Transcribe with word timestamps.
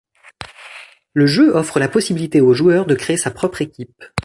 Le 1.13 1.27
jeu 1.27 1.55
offre 1.55 1.77
la 1.79 1.87
possibilité 1.87 2.41
aux 2.41 2.55
joueurs 2.55 2.87
de 2.87 2.95
créer 2.95 3.17
sa 3.17 3.29
propre 3.29 3.61
équipe. 3.61 4.03